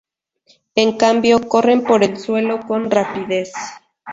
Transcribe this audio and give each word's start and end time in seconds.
En 0.73 0.97
cambio, 0.97 1.47
corren 1.47 1.83
por 1.83 2.03
el 2.03 2.17
suelo 2.17 2.61
con 2.67 2.89
rapidez. 2.89 3.51